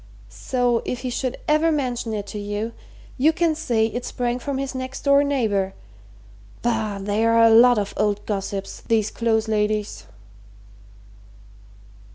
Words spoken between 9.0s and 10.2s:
Close ladies!"